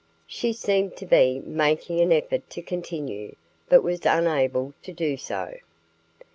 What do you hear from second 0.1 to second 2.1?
She seemed to be making